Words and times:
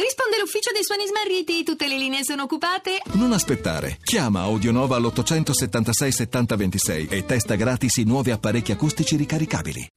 Risponde 0.00 0.38
l'ufficio 0.38 0.70
dei 0.72 0.82
suoni 0.82 1.04
smarriti, 1.06 1.62
tutte 1.62 1.86
le 1.86 1.98
linee 1.98 2.24
sono 2.24 2.44
occupate. 2.44 3.02
Non 3.12 3.32
aspettare. 3.32 3.98
Chiama 4.02 4.40
Audionova 4.40 4.96
all'876 4.96 6.08
7026 6.08 7.08
e 7.10 7.26
testa 7.26 7.54
gratis 7.54 7.98
i 7.98 8.04
nuovi 8.04 8.30
apparecchi 8.30 8.72
acustici 8.72 9.16
ricaricabili. 9.16 9.88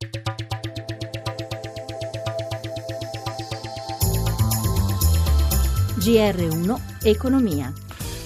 GR1 5.99 6.79
Economia. 7.03 7.71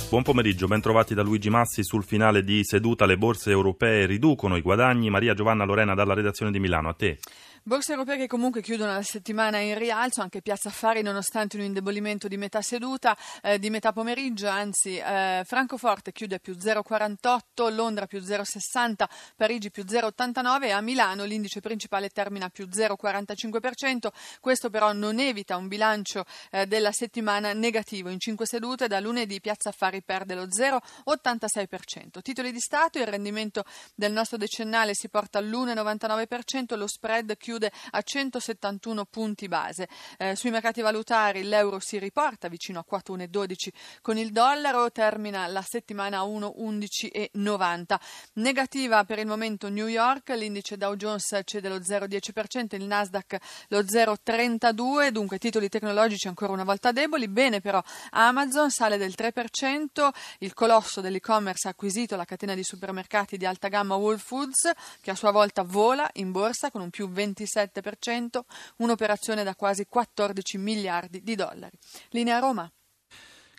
Buon 0.09 0.23
pomeriggio, 0.23 0.65
ben 0.65 0.81
trovati 0.81 1.13
da 1.13 1.21
Luigi 1.21 1.51
Massi 1.51 1.83
sul 1.83 2.03
finale 2.03 2.43
di 2.43 2.63
seduta. 2.63 3.05
Le 3.05 3.17
borse 3.17 3.51
europee 3.51 4.07
riducono 4.07 4.55
i 4.57 4.61
guadagni. 4.61 5.11
Maria 5.11 5.35
Giovanna 5.35 5.63
Lorena 5.63 5.93
dalla 5.93 6.15
redazione 6.15 6.51
di 6.51 6.59
Milano, 6.59 6.89
a 6.89 6.93
te. 6.93 7.19
Borse 7.68 7.91
europee 7.91 8.15
che 8.15 8.27
comunque 8.27 8.61
chiudono 8.61 8.93
la 8.93 9.02
settimana 9.02 9.57
in 9.57 9.77
rialzo, 9.77 10.21
anche 10.21 10.41
Piazza 10.41 10.70
Affari 10.70 11.02
nonostante 11.02 11.57
un 11.57 11.63
indebolimento 11.63 12.29
di 12.29 12.38
metà 12.38 12.61
seduta, 12.61 13.13
eh, 13.43 13.60
di 13.60 13.69
metà 13.69 13.91
pomeriggio, 13.91 14.47
anzi 14.47 14.96
eh, 14.96 15.43
Francoforte 15.46 16.14
chiude 16.14 16.36
a 16.36 16.39
più 16.39 16.54
0,48, 16.54 17.74
Londra 17.74 18.05
più 18.07 18.19
0,60, 18.19 19.04
Parigi 19.36 19.69
più 19.69 19.83
0,89 19.83 20.64
e 20.64 20.69
a 20.71 20.79
Milano 20.79 21.25
l'indice 21.25 21.60
principale 21.60 22.07
termina 22.07 22.47
più 22.47 22.69
0,45%, 22.71 24.11
questo 24.39 24.69
però 24.69 24.93
non 24.93 25.19
evita 25.19 25.57
un 25.57 25.68
bilancio 25.68 26.24
eh, 26.52 26.68
della 26.68 26.93
settimana 26.93 27.52
negativo, 27.52 28.07
in 28.07 28.21
5 28.21 28.46
sedute 28.46 28.88
da 28.88 29.02
lunedì 29.02 29.41
Piazza 29.41 29.68
Affari 29.68 30.02
perde 30.02 30.36
lo 30.36 30.46
0,86%. 30.46 32.22
Titoli 32.22 32.53
di 32.53 32.61
Stato, 32.61 32.97
il 32.97 33.08
rendimento 33.08 33.66
del 33.94 34.13
nostro 34.13 34.38
decennale 34.38 34.94
si 34.94 35.09
porta 35.09 35.39
all'1,99%, 35.39 36.77
lo 36.77 36.88
spread 36.88 37.36
chiude 37.36 37.55
chiude 37.58 37.72
a 37.92 38.02
171 38.02 39.06
punti 39.06 39.47
base. 39.47 39.88
Eh, 40.17 40.36
sui 40.36 40.52
mercati 40.52 40.81
valutari 40.81 41.44
l'euro 41.44 41.80
si 41.80 41.97
riporta 41.97 42.47
vicino 42.47 42.80
a 42.80 42.86
4,12 42.89 43.70
con 44.02 44.17
il 44.17 44.31
dollaro, 44.31 44.92
termina 44.92 45.47
la 45.47 45.61
settimana 45.61 46.19
a 46.19 46.23
1,11,90. 46.23 47.99
Negativa 48.33 49.03
per 49.03 49.19
il 49.19 49.27
momento 49.27 49.69
New 49.69 49.88
York, 49.88 50.30
l'indice 50.30 50.77
Dow 50.77 50.95
Jones 50.95 51.39
cede 51.44 51.69
lo 51.69 51.80
0,10%, 51.80 52.75
il 52.75 52.86
Nasdaq 52.86 53.38
lo 53.69 53.81
0,32%, 53.81 55.09
dunque 55.09 55.39
titoli 55.39 55.69
tecnologici 55.69 56.27
ancora 56.27 56.53
una 56.53 56.64
volta 56.64 56.92
deboli, 56.92 57.27
bene 57.27 57.59
però 57.61 57.81
Amazon 58.11 58.69
sale 58.69 58.97
del 58.97 59.16
3%, 59.17 60.09
il 60.39 60.53
colosso 60.53 61.02
dell'e-commerce 61.02 61.67
ha 61.67 61.71
acquisito 61.71 62.16
la 62.16 62.25
catena 62.25 62.53
di 62.53 62.64
supermercati 62.64 63.38
di 63.38 63.45
alta 63.45 63.67
gamma 63.67 63.95
Whole 63.95 64.17
Foods 64.17 64.71
che 65.02 65.11
a 65.11 65.16
sua 65.16 65.31
volta 65.31 65.64
vola 65.64 66.08
in 66.14 66.31
borsa 66.31 66.69
con 66.69 66.81
un 66.81 66.89
più 66.89 67.09
27 67.09 67.46
27%, 67.47 68.39
un'operazione 68.77 69.43
da 69.43 69.55
quasi 69.55 69.85
14 69.87 70.57
miliardi 70.57 71.21
di 71.23 71.35
dollari. 71.35 71.77
Linea 72.09 72.39
Roma. 72.39 72.69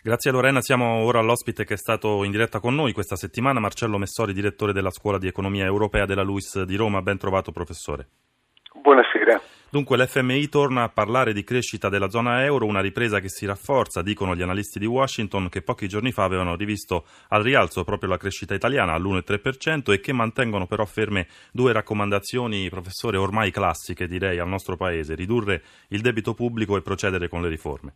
Grazie 0.01 0.31
Lorena, 0.31 0.61
siamo 0.61 1.03
ora 1.03 1.19
all'ospite 1.19 1.65
che 1.65 1.73
è 1.73 1.77
stato 1.77 2.23
in 2.23 2.31
diretta 2.31 2.61
con 2.61 2.73
noi 2.73 2.93
questa 2.93 3.17
settimana, 3.17 3.59
Marcello 3.59 3.97
Messori, 3.97 4.31
direttore 4.31 4.71
della 4.71 4.91
Scuola 4.91 5.17
di 5.17 5.27
Economia 5.27 5.65
Europea 5.65 6.05
della 6.05 6.23
LUIS 6.23 6.63
di 6.63 6.75
Roma. 6.77 7.01
Ben 7.01 7.17
trovato 7.17 7.51
professore. 7.51 8.07
Buonasera. 9.11 9.41
Dunque 9.71 9.97
l'FMI 9.97 10.49
torna 10.49 10.83
a 10.83 10.89
parlare 10.89 11.33
di 11.33 11.43
crescita 11.43 11.89
della 11.89 12.09
zona 12.09 12.43
euro, 12.43 12.65
una 12.65 12.81
ripresa 12.81 13.19
che 13.19 13.29
si 13.29 13.45
rafforza, 13.45 14.01
dicono 14.01 14.35
gli 14.35 14.41
analisti 14.41 14.79
di 14.79 14.85
Washington 14.85 15.49
che 15.49 15.61
pochi 15.61 15.87
giorni 15.87 16.11
fa 16.11 16.23
avevano 16.23 16.55
rivisto 16.55 17.05
al 17.29 17.43
rialzo 17.43 17.83
proprio 17.83 18.09
la 18.09 18.17
crescita 18.17 18.53
italiana 18.53 18.93
all'1,3% 18.93 19.91
e 19.91 19.99
che 19.99 20.13
mantengono 20.13 20.65
però 20.65 20.85
ferme 20.85 21.27
due 21.51 21.71
raccomandazioni, 21.71 22.69
professore, 22.69 23.17
ormai 23.17 23.51
classiche 23.51 24.07
direi 24.07 24.39
al 24.39 24.47
nostro 24.47 24.75
Paese, 24.75 25.15
ridurre 25.15 25.61
il 25.89 26.01
debito 26.01 26.33
pubblico 26.33 26.75
e 26.75 26.81
procedere 26.81 27.27
con 27.27 27.41
le 27.41 27.49
riforme. 27.49 27.93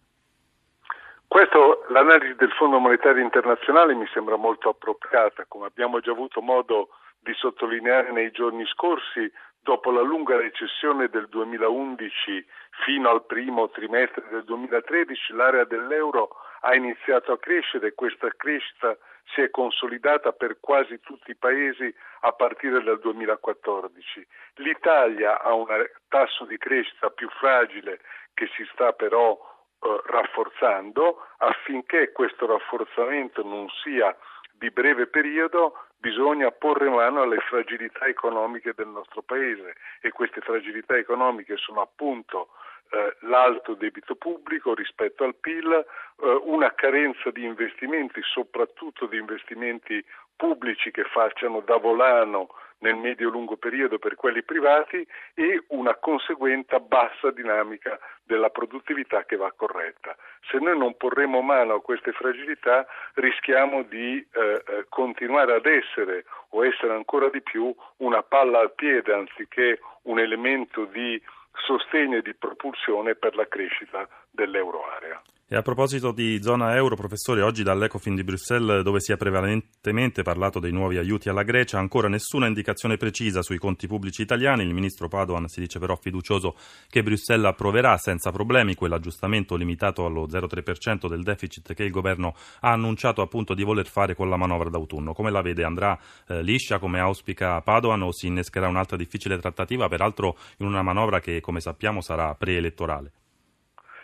Questo, 1.27 1.85
l'analisi 1.89 2.35
del 2.35 2.51
Fondo 2.51 2.77
Monetario 2.77 3.23
Internazionale 3.23 3.95
mi 3.95 4.05
sembra 4.13 4.35
molto 4.35 4.69
appropriata, 4.69 5.45
come 5.47 5.65
abbiamo 5.65 5.99
già 5.99 6.11
avuto 6.11 6.41
modo 6.41 6.89
di 7.19 7.33
sottolineare 7.33 8.11
nei 8.11 8.29
giorni 8.31 8.63
scorsi, 8.67 9.31
dopo 9.63 9.91
la 9.91 10.01
lunga 10.01 10.37
recessione 10.37 11.07
del 11.07 11.27
2011 11.29 12.45
fino 12.85 13.09
al 13.09 13.25
primo 13.25 13.69
trimestre 13.69 14.23
del 14.29 14.43
2013 14.43 15.33
l'area 15.33 15.63
dell'euro 15.63 16.35
ha 16.61 16.75
iniziato 16.75 17.31
a 17.31 17.39
crescere 17.39 17.87
e 17.87 17.93
questa 17.93 18.29
crescita 18.35 18.95
si 19.33 19.41
è 19.41 19.49
consolidata 19.49 20.31
per 20.33 20.57
quasi 20.59 20.99
tutti 20.99 21.31
i 21.31 21.35
paesi 21.35 21.93
a 22.21 22.31
partire 22.33 22.83
dal 22.83 22.99
2014. 22.99 24.27
L'Italia 24.55 25.41
ha 25.41 25.53
un 25.53 25.65
tasso 26.09 26.45
di 26.45 26.57
crescita 26.57 27.09
più 27.09 27.29
fragile 27.29 27.99
che 28.33 28.49
si 28.55 28.65
sta 28.73 28.91
però 28.91 29.33
eh, 29.33 30.01
rafforzando 30.05 31.25
affinché 31.37 32.11
questo 32.11 32.45
rafforzamento 32.45 33.43
non 33.43 33.67
sia 33.81 34.15
di 34.63 34.71
breve 34.71 35.07
periodo 35.07 35.73
bisogna 35.97 36.49
porre 36.49 36.87
mano 36.87 37.21
alle 37.21 37.39
fragilità 37.39 38.05
economiche 38.05 38.71
del 38.73 38.87
nostro 38.87 39.21
Paese 39.21 39.75
e 39.99 40.11
queste 40.11 40.39
fragilità 40.39 40.95
economiche 40.95 41.57
sono 41.57 41.81
appunto 41.81 42.47
eh, 42.91 43.17
l'alto 43.27 43.73
debito 43.73 44.15
pubblico 44.15 44.73
rispetto 44.73 45.25
al 45.25 45.35
PIL, 45.35 45.69
eh, 45.69 46.41
una 46.45 46.73
carenza 46.75 47.29
di 47.29 47.43
investimenti, 47.43 48.21
soprattutto 48.23 49.05
di 49.05 49.17
investimenti 49.17 50.01
pubblici 50.33 50.91
che 50.91 51.03
facciano 51.03 51.59
da 51.59 51.75
volano 51.75 52.47
nel 52.83 52.95
medio-lungo 52.95 53.55
periodo 53.55 53.97
per 53.97 54.15
quelli 54.15 54.43
privati 54.43 55.07
e 55.33 55.63
una 55.69 55.95
conseguente 55.95 56.79
bassa 56.81 57.31
dinamica 57.31 57.97
della 58.25 58.49
produttività 58.49 59.23
che 59.23 59.37
va 59.37 59.51
corretta. 59.55 60.15
Se 60.49 60.57
noi 60.59 60.77
non 60.77 60.97
porremo 60.97 61.41
mano 61.41 61.75
a 61.75 61.81
queste 61.81 62.11
fragilità 62.11 62.85
rischiamo 63.15 63.83
di 63.83 64.17
eh, 64.17 64.63
eh 64.67 64.85
continuare 64.89 65.55
ad 65.55 65.65
essere 65.65 66.25
o 66.49 66.65
essere 66.65 66.93
ancora 66.93 67.29
di 67.29 67.41
più 67.41 67.73
una 67.97 68.21
palla 68.21 68.59
al 68.59 68.73
piede 68.73 69.13
anziché 69.13 69.79
un 70.03 70.19
elemento 70.19 70.83
di 70.85 71.21
sostegno 71.65 72.17
e 72.17 72.21
di 72.21 72.33
propulsione 72.33 73.15
per 73.15 73.35
la 73.35 73.47
crescita 73.47 74.07
dell'euroarea. 74.29 75.21
E 75.53 75.55
a 75.55 75.61
proposito 75.61 76.11
di 76.11 76.41
zona 76.41 76.75
euro, 76.75 76.95
professore, 76.95 77.43
oggi 77.43 77.61
dall'Ecofin 77.61 78.15
di 78.15 78.23
Bruxelles, 78.23 78.81
dove 78.81 78.99
si 78.99 79.11
è 79.11 79.17
prevalentemente 79.17 80.23
parlato 80.23 80.59
dei 80.59 80.71
nuovi 80.71 80.97
aiuti 80.97 81.29
alla 81.29 81.43
Grecia, 81.43 81.77
ancora 81.77 82.07
nessuna 82.07 82.47
indicazione 82.47 82.97
precisa 82.97 83.43
sui 83.43 83.59
conti 83.59 83.85
pubblici 83.85 84.23
italiani. 84.23 84.63
Il 84.63 84.73
ministro 84.73 85.07
Padoan 85.07 85.47
si 85.47 85.59
dice 85.59 85.77
però 85.77 85.95
fiducioso 85.95 86.55
che 86.89 87.03
Bruxelles 87.03 87.45
approverà 87.45 87.99
senza 87.99 88.31
problemi 88.31 88.73
quell'aggiustamento 88.73 89.55
limitato 89.55 90.07
allo 90.07 90.25
0,3% 90.25 91.07
del 91.07 91.21
deficit 91.21 91.75
che 91.75 91.83
il 91.83 91.91
governo 91.91 92.33
ha 92.61 92.71
annunciato 92.71 93.21
appunto 93.21 93.53
di 93.53 93.61
voler 93.61 93.85
fare 93.85 94.15
con 94.15 94.29
la 94.29 94.37
manovra 94.37 94.71
d'autunno. 94.71 95.13
Come 95.13 95.29
la 95.29 95.43
vede? 95.43 95.63
Andrà 95.63 95.95
eh, 96.29 96.41
liscia 96.41 96.79
come 96.79 96.99
auspica 96.99 97.61
Padoan 97.61 98.01
o 98.01 98.11
si 98.11 98.25
innescherà 98.25 98.67
un'altra 98.67 98.97
difficile 98.97 99.37
trattativa, 99.37 99.87
peraltro 99.87 100.35
in 100.57 100.65
una 100.65 100.81
manovra 100.81 101.19
che, 101.19 101.41
come 101.41 101.59
sappiamo, 101.59 102.01
sarà 102.01 102.33
preelettorale? 102.33 103.11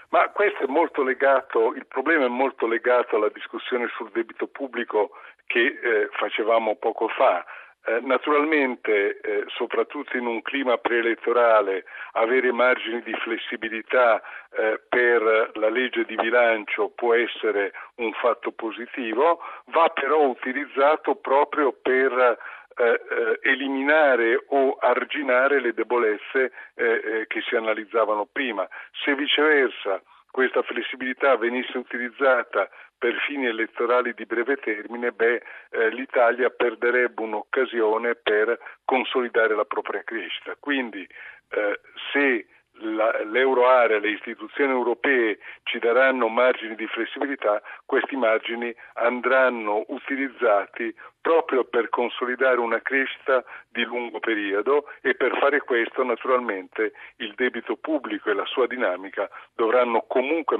Ma 0.10 0.28
questo 0.30 0.64
è 0.64 0.68
molto 0.68 1.04
legato, 1.04 1.74
il 1.76 1.86
problema 1.86 2.26
è 2.26 2.30
molto 2.30 2.66
legato 2.66 3.16
alla 3.16 3.30
discussione 3.30 3.88
sul 3.96 4.10
debito 4.12 4.48
pubblico 4.48 5.12
che 5.46 5.66
eh, 5.66 6.10
facevamo 6.12 6.76
poco 6.78 7.08
fa. 7.10 7.46
Eh, 7.86 8.00
naturalmente, 8.02 9.20
eh, 9.20 9.44
soprattutto 9.48 10.18
in 10.18 10.26
un 10.26 10.42
clima 10.42 10.78
preelettorale, 10.78 11.86
avere 12.14 12.52
margini 12.52 13.02
di 13.04 13.14
flessibilità 13.14 14.22
eh, 14.52 14.82
per 14.90 15.52
la 15.54 15.70
legge 15.70 16.04
di 16.06 16.16
bilancio 16.16 16.90
può 16.90 17.14
essere 17.14 17.72
un 17.96 18.12
fatto 18.14 18.52
positivo, 18.52 19.40
va 19.66 19.90
però 19.90 20.22
utilizzato 20.24 21.16
proprio 21.16 21.72
per 21.72 22.38
eh, 22.80 22.84
eh, 22.84 23.40
eliminare 23.42 24.42
o 24.48 24.78
arginare 24.80 25.60
le 25.60 25.74
debolezze 25.74 26.52
eh, 26.76 27.19
che 27.40 27.46
si 27.48 27.56
analizzavano 27.56 28.28
prima. 28.32 28.68
Se 29.04 29.16
viceversa 29.16 30.02
questa 30.32 30.62
flessibilità 30.62 31.36
venisse 31.38 31.78
utilizzata 31.78 32.70
per 32.98 33.16
fini 33.26 33.48
elettorali 33.48 34.14
di 34.14 34.26
breve 34.26 34.58
termine, 34.58 35.12
beh, 35.12 35.42
eh, 35.70 35.90
l'Italia 35.90 36.50
perderebbe 36.50 37.22
un'occasione 37.22 38.16
per 38.16 38.60
consolidare 38.86 39.56
la 39.56 39.66
propria 39.66 40.04
crescita. 40.04 40.56
Quindi 40.60 41.08
eh, 41.50 41.80
se 42.12 42.46
l'euroarea, 42.80 44.00
le 44.00 44.12
istituzioni 44.12 44.72
europee 44.72 45.40
ci 45.64 45.80
daranno 45.80 46.28
margini 46.28 46.76
di 46.76 46.88
flessibilità, 46.88 47.62
questi 47.86 48.16
margini 48.16 48.74
andranno 48.94 49.86
utilizzati 49.88 50.94
proprio 51.22 51.66
per 51.66 51.90
consolidare 51.90 52.60
una 52.60 52.82
crescita 52.82 53.44
di 53.70 53.84
lungo 53.84 54.20
periodo 54.20 54.86
e 55.02 55.16
per 55.16 55.38
fare 55.38 55.60
questo 55.62 56.04
naturalmente 56.04 56.94
il 57.18 57.34
debito 57.36 57.76
pubblico 57.76 58.30
e 58.30 58.34
la 58.34 58.46
sua 58.46 58.68
dinamica 58.68 59.30
dovranno 59.54 60.06
comunque 60.08 60.58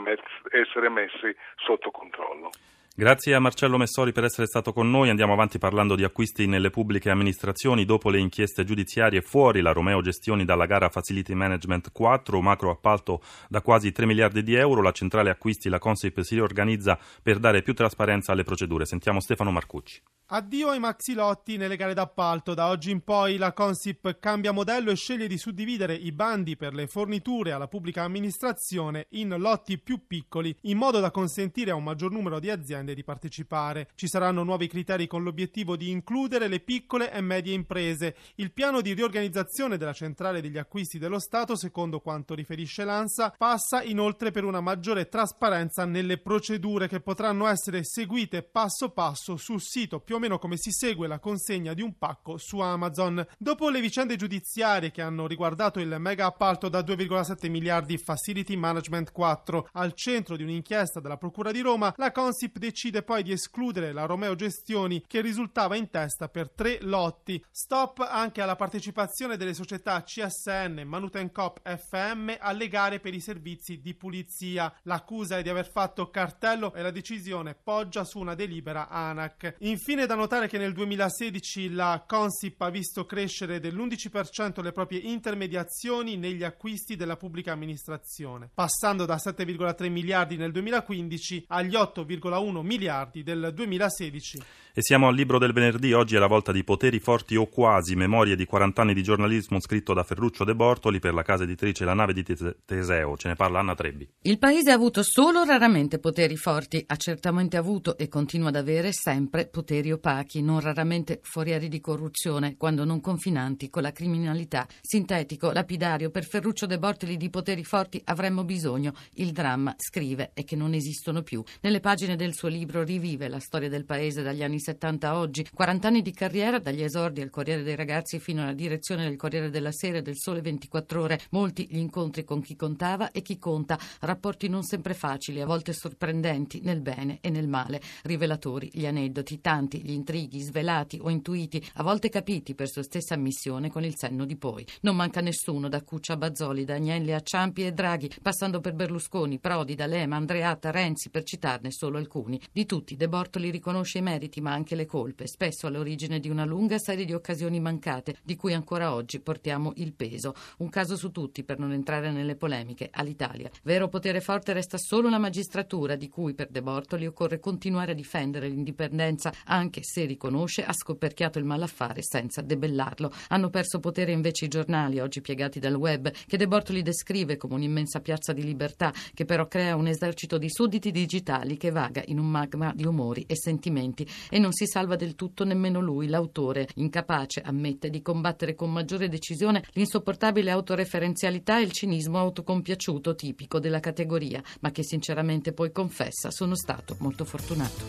essere 0.52 0.90
messi 0.90 1.36
sotto 1.56 1.92
controllo. 1.92 2.50
Grazie 2.96 3.34
a 3.34 3.40
Marcello 3.40 3.78
Messori 3.78 4.12
per 4.12 4.26
essere 4.26 4.46
stato 4.46 4.74
con 4.74 4.90
noi. 4.90 5.10
Andiamo 5.10 5.32
avanti 5.32 5.58
parlando 5.58 5.96
di 5.96 6.04
acquisti 6.04 6.48
nelle 6.48 6.70
pubbliche 6.70 7.10
amministrazioni. 7.10 7.86
Dopo 7.86 8.10
le 8.10 8.20
inchieste 8.20 8.66
giudiziarie 8.66 9.22
fuori 9.22 9.62
la 9.62 9.72
Romeo 9.72 10.02
Gestioni 10.02 10.44
dalla 10.44 10.66
gara 10.66 10.90
Facility 10.90 11.34
Management 11.34 11.92
4, 11.94 12.42
macro 12.42 12.72
appalto 12.72 13.22
da 13.48 13.62
quasi 13.62 13.94
3 13.94 14.06
miliardi 14.06 14.44
di 14.44 14.56
euro, 14.56 14.82
la 14.82 14.92
centrale 14.92 15.30
acquisti, 15.30 15.70
la 15.70 15.80
Consip, 15.80 16.20
si 16.22 16.36
riorganizza 16.36 17.00
per 17.24 17.40
dare 17.40 17.62
più 17.62 17.74
trasparenza 17.74 18.34
alle 18.34 18.44
procedure. 18.44 18.86
Sentiamo 18.86 19.22
Stefano 19.22 19.52
Marcucci. 19.52 20.02
Addio 20.32 20.70
ai 20.70 20.78
maxilotti 20.78 21.58
nelle 21.58 21.76
gare 21.76 21.96
d'appalto. 21.96 22.54
Da 22.54 22.68
oggi 22.68 22.92
in 22.92 23.02
poi 23.02 23.38
la 23.38 23.52
Consip 23.52 24.20
cambia 24.20 24.52
modello 24.52 24.92
e 24.92 24.96
sceglie 24.96 25.26
di 25.26 25.40
suddividere 25.40 25.96
i 25.96 26.12
bandi 26.12 26.56
per 26.56 26.76
le 26.76 26.86
forniture 26.86 27.52
alla 27.52 27.68
pubblica 27.68 28.04
amministrazione 28.04 29.08
in 29.14 29.34
lotti 29.40 29.80
più 29.80 30.06
piccoli, 30.06 30.56
in 30.64 30.78
modo 30.78 31.00
da 31.00 31.10
consentire 31.10 31.72
a 31.72 31.76
un 31.76 31.84
maggior 31.84 32.12
numero 32.12 32.40
di 32.40 32.52
aziende 32.52 32.94
di 32.94 33.04
partecipare. 33.04 33.90
Ci 33.96 34.08
saranno 34.08 34.44
nuovi 34.44 34.68
criteri 34.68 35.08
con 35.08 35.24
l'obiettivo 35.24 35.76
di 35.76 35.90
includere 35.90 36.48
le 36.48 36.60
piccole 36.60 37.12
e 37.12 37.22
medie 37.22 37.56
imprese. 37.56 38.16
Il 38.36 38.52
piano 38.52 38.82
di 38.82 38.94
riorganizzazione 38.94 39.78
della 39.78 39.94
centrale 39.94 40.42
degli 40.42 40.60
acquisti 40.60 41.00
dello 41.00 41.18
Stato, 41.18 41.56
secondo 41.56 42.02
quanto 42.02 42.36
riferisce 42.36 42.84
l'ANSA, 42.84 43.34
passa 43.36 43.82
inoltre 43.82 44.30
per 44.30 44.44
una 44.44 44.62
maggiore 44.62 45.10
trasparenza 45.10 45.86
nelle 45.86 46.20
procedure 46.20 46.88
che 46.88 47.00
potranno 47.00 47.48
essere 47.48 47.84
seguite 47.84 48.44
passo 48.44 48.90
passo 48.90 49.36
sul 49.36 49.60
sito 49.60 50.00
più 50.00 50.18
o 50.20 50.22
meno 50.22 50.38
come 50.38 50.58
si 50.58 50.72
segue 50.72 51.08
la 51.08 51.18
consegna 51.18 51.74
di 51.74 51.82
un 51.82 51.98
pacco 51.98 52.38
su 52.38 52.60
Amazon. 52.60 53.26
Dopo 53.38 53.70
le 53.70 53.80
vicende 53.80 54.18
giudiziarie 54.18 54.92
che 54.92 55.02
hanno 55.02 55.26
riguardato 55.26 55.80
il 55.80 55.96
mega 55.98 56.26
appalto 56.26 56.68
da 56.68 56.82
2,7 56.82 57.50
miliardi 57.50 57.98
Facility 57.98 58.56
Management 58.58 59.12
4 59.12 59.70
al 59.74 59.94
centro 59.94 60.36
di 60.36 60.44
un'inchiesta 60.44 61.00
della 61.00 61.18
Procura 61.18 61.52
di 61.52 61.62
Roma, 61.62 61.94
la 61.96 62.12
Consip 62.12 62.58
decide 62.58 63.02
poi 63.02 63.24
di 63.24 63.32
escludere 63.32 63.94
la 63.94 64.06
Romeo 64.06 64.36
Gestioni 64.36 65.04
che 65.08 65.22
risultava 65.22 65.78
in 65.78 65.90
testa 65.90 66.28
per 66.28 66.52
tre 66.52 66.80
lotti. 66.82 67.44
Stop 67.50 68.00
anche 68.00 68.42
alla 68.42 68.58
partecipazione 68.58 69.38
delle 69.38 69.54
società 69.54 70.04
CSN, 70.04 70.82
Manutencop 70.86 71.62
FM 71.64 72.34
alle 72.40 72.68
gare 72.68 73.00
per 73.00 73.14
i 73.14 73.22
servizi 73.22 73.80
di 73.80 73.96
pulizia. 73.96 74.74
L'accusa 74.84 75.38
è 75.38 75.42
di 75.42 75.50
aver 75.50 75.70
fatto 75.70 76.10
cartello 76.10 76.74
e 76.74 76.82
la 76.82 76.92
decisione 76.92 77.56
poggia 77.56 78.04
su 78.04 78.20
una 78.20 78.36
delibera 78.36 78.90
ANAC. 78.90 79.56
Infine 79.60 80.08
da 80.10 80.16
notare 80.16 80.48
che 80.48 80.58
nel 80.58 80.74
2016 80.74 81.70
la 81.70 82.04
Consip 82.08 82.60
ha 82.62 82.72
visto 82.72 83.06
crescere 83.06 83.60
dell'11% 83.60 84.64
le 84.64 84.72
proprie 84.72 85.02
intermediazioni 85.02 86.18
negli 86.18 86.44
acquisti 86.44 86.96
della 86.96 87.16
pubblica 87.16 87.52
amministrazione, 87.52 88.50
passando 88.52 89.06
da 89.06 89.18
7,3 89.18 89.88
miliardi 89.92 90.36
nel 90.36 90.52
2015 90.52 91.46
agli 91.50 91.76
8,1 91.76 92.62
miliardi 92.62 93.22
del 93.22 93.52
2016. 93.54 94.42
E 94.80 94.82
siamo 94.82 95.10
al 95.10 95.14
libro 95.14 95.40
del 95.40 95.52
venerdì, 95.52 95.92
oggi 95.92 96.16
è 96.16 96.20
la 96.20 96.28
volta 96.28 96.54
di 96.54 96.64
Poteri 96.64 97.00
forti 97.00 97.36
o 97.36 97.48
quasi, 97.48 97.98
memorie 97.98 98.38
di 98.38 98.46
40 98.46 98.82
anni 98.82 98.94
di 98.94 99.04
giornalismo 99.04 99.60
scritto 99.60 99.94
da 99.94 100.04
Ferruccio 100.04 100.46
De 100.46 100.56
Bortoli 100.56 101.00
per 101.00 101.14
la 101.14 101.22
casa 101.22 101.44
editrice 101.44 101.84
La 101.84 101.94
nave 101.94 102.14
di 102.14 102.24
Teseo. 102.24 103.18
Ce 103.18 103.28
ne 103.28 103.36
parla 103.36 103.60
Anna 103.60 103.76
Trebbi. 103.76 104.10
Il 104.22 104.38
paese 104.38 104.72
ha 104.72 104.76
avuto 104.76 105.04
solo 105.04 105.44
raramente 105.44 106.00
poteri 106.00 106.38
forti, 106.38 106.82
ha 106.88 106.96
certamente 106.96 107.58
avuto 107.58 107.98
e 107.98 108.08
continua 108.08 108.48
ad 108.48 108.56
avere 108.56 108.94
sempre 108.94 109.48
poteri 109.48 109.92
opachi, 109.92 110.42
non 110.42 110.62
raramente 110.62 111.20
forieri 111.24 111.68
di 111.68 111.82
corruzione, 111.82 112.56
quando 112.56 112.86
non 112.86 113.02
confinanti 113.02 113.70
con 113.70 113.82
la 113.82 113.92
criminalità. 113.92 114.66
Sintetico, 114.80 115.52
lapidario, 115.52 116.10
per 116.10 116.24
Ferruccio 116.24 116.66
De 116.66 116.80
Bortoli 116.80 117.18
di 117.18 117.30
poteri 117.30 117.66
forti 117.66 118.02
avremmo 118.06 118.46
bisogno. 118.46 118.94
Il 119.16 119.34
dramma, 119.34 119.76
scrive, 119.78 120.32
è 120.34 120.46
che 120.46 120.56
non 120.56 120.74
esistono 120.74 121.22
più. 121.22 121.44
Nelle 121.60 121.82
pagine 121.82 122.16
del 122.16 122.34
suo 122.34 122.48
libro 122.48 122.82
rivive 122.84 123.28
la 123.28 123.40
storia 123.40 123.68
del 123.68 123.84
paese 123.84 124.22
dagli 124.22 124.42
anni 124.42 124.68
70 124.70 125.10
a 125.10 125.18
oggi, 125.18 125.48
40 125.52 125.88
anni 125.88 126.02
di 126.04 126.12
carriera 126.12 126.60
dagli 126.60 126.84
esordi 126.84 127.22
al 127.22 127.32
Corriere 127.32 127.64
dei 127.64 127.76
Ragazzi 127.76 128.20
fino 128.20 128.44
alla 128.44 128.54
direzione 128.54 129.04
del 129.04 129.16
Corriere 129.16 129.50
della 129.50 129.72
Sera 129.72 129.98
e 129.98 130.02
del 130.04 130.18
Sole 130.18 130.42
24 130.42 131.02
Ore, 131.02 131.20
molti 131.32 131.68
gli 131.68 131.78
incontri 131.78 132.24
con 132.24 132.40
chi 132.42 132.56
contava 132.56 133.10
e 133.10 133.24
chi 133.24 133.40
conta, 133.40 133.80
rapporti 134.02 134.48
non 134.48 134.62
sempre 134.64 134.94
facili, 134.94 135.42
a 135.42 135.48
volte 135.48 135.74
sorprendenti 135.74 136.62
nel 136.62 136.82
bene 136.82 137.18
e 137.22 137.32
nel 137.32 137.48
male, 137.48 137.82
rivelatori, 138.04 138.70
gli 138.72 138.86
aneddoti, 138.86 139.42
tanti 139.42 139.82
gli 139.82 139.92
intrighi 139.92 140.40
svelati 140.40 141.00
o 141.02 141.10
intuiti, 141.10 141.66
a 141.76 141.84
volte 141.84 142.10
capiti 142.10 142.54
per 142.54 142.70
sua 142.70 142.84
stessa 142.84 143.16
ammissione 143.16 143.72
con 143.72 143.84
il 143.84 143.96
senno 143.98 144.26
di 144.26 144.38
poi. 144.38 144.64
Non 144.82 144.96
manca 144.96 145.20
nessuno, 145.20 145.68
da 145.68 145.82
Cuccia 145.82 146.14
a 146.14 146.18
Bazzoli, 146.18 146.64
da 146.64 146.76
Agnelli 146.76 147.12
a 147.12 147.22
Ciampi 147.22 147.66
e 147.66 147.72
Draghi, 147.72 148.12
passando 148.22 148.60
per 148.60 148.74
Berlusconi, 148.74 149.40
Prodi, 149.40 149.74
D'Alema, 149.74 150.16
Andreatta, 150.16 150.70
Renzi, 150.70 151.10
per 151.10 151.24
citarne 151.24 151.72
solo 151.72 151.98
alcuni. 151.98 152.40
Di 152.52 152.68
tutti 152.68 152.96
De 152.96 153.10
Bortoli 153.10 153.50
riconosce 153.50 153.98
i 153.98 154.04
meriti, 154.04 154.42
ma 154.42 154.49
ma 154.50 154.56
anche 154.56 154.74
le 154.76 154.88
colpe, 154.88 155.28
spesso 155.28 155.68
all'origine 155.68 156.20
di 156.20 156.28
una 156.28 156.44
lunga 156.44 156.80
serie 156.80 157.06
di 157.06 157.14
occasioni 157.14 157.60
mancate, 157.60 158.16
di 158.24 158.36
cui 158.36 158.54
ancora 158.54 158.94
oggi 158.94 159.20
portiamo 159.20 159.74
il 159.76 159.94
peso. 159.94 160.34
Un 160.58 160.70
caso 160.70 160.96
su 160.98 161.12
tutti, 161.12 161.44
per 161.44 161.60
non 161.60 161.72
entrare 161.72 162.12
nelle 162.12 162.36
polemiche, 162.36 162.90
all'Italia. 162.92 163.52
Vero 163.64 163.90
potere 163.90 164.22
forte 164.22 164.54
resta 164.54 164.80
solo 164.80 165.08
la 165.08 165.20
magistratura, 165.20 165.96
di 165.96 166.10
cui 166.10 166.34
per 166.34 166.48
De 166.50 166.64
Bortoli 166.64 167.06
occorre 167.06 167.40
continuare 167.40 167.92
a 167.92 167.96
difendere 167.96 168.48
l'indipendenza, 168.48 169.32
anche 169.46 169.82
se 169.84 170.06
riconosce 170.06 170.66
ha 170.66 170.74
scoperchiato 170.74 171.38
il 171.38 171.46
malaffare 171.46 172.02
senza 172.02 172.42
debellarlo. 172.42 173.12
Hanno 173.28 173.50
perso 173.50 173.80
potere 173.80 174.12
invece 174.12 174.46
i 174.46 174.50
giornali, 174.50 175.00
oggi 175.00 175.22
piegati 175.22 175.60
dal 175.60 175.76
web, 175.76 176.12
che 176.26 176.38
De 176.38 176.48
Bortoli 176.48 176.82
descrive 176.82 177.38
come 177.38 177.54
un'immensa 177.54 178.00
piazza 178.00 178.34
di 178.34 178.44
libertà, 178.44 178.92
che 179.14 179.26
però 179.26 179.48
crea 179.48 179.76
un 179.76 179.86
esercito 179.86 180.40
di 180.40 180.50
sudditi 180.50 180.90
digitali 180.90 181.56
che 181.56 181.70
vaga 181.70 182.02
in 182.08 182.18
un 182.18 182.28
magma 182.28 182.74
di 182.74 182.86
umori 182.86 183.26
e 183.28 183.36
sentimenti 183.36 184.08
non 184.40 184.52
si 184.54 184.66
salva 184.66 184.96
del 184.96 185.16
tutto 185.16 185.44
nemmeno 185.44 185.80
lui, 185.80 186.08
l'autore, 186.08 186.68
incapace, 186.76 187.42
ammette, 187.42 187.90
di 187.90 188.02
combattere 188.02 188.56
con 188.56 188.72
maggiore 188.72 189.10
decisione 189.10 189.64
l'insopportabile 189.74 190.52
autoreferenzialità 190.52 191.60
e 191.60 191.64
il 191.64 191.72
cinismo 191.72 192.18
autocompiaciuto 192.18 193.16
tipico 193.16 193.60
della 193.60 193.80
categoria, 193.80 194.42
ma 194.62 194.72
che 194.72 194.84
sinceramente 194.84 195.54
poi 195.54 195.72
confessa 195.72 196.32
sono 196.32 196.56
stato 196.56 196.96
molto 197.00 197.26
fortunato. 197.26 197.86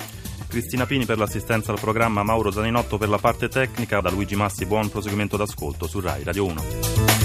Cristina 0.49 0.85
Pini 0.85 1.07
per 1.07 1.19
l'assistenza 1.19 1.71
al 1.71 1.81
programma, 1.81 2.25
Mauro 2.25 2.51
Zaninotto 2.51 2.99
per 2.99 3.09
la 3.09 3.19
parte 3.19 3.49
tecnica, 3.49 4.01
da 4.01 4.11
Luigi 4.11 4.35
Massi 4.35 4.67
buon 4.67 4.89
proseguimento 4.89 5.37
d'ascolto 5.37 5.87
su 5.87 6.01
RAI 6.01 6.25
Radio 6.25 6.45
1. 6.47 7.20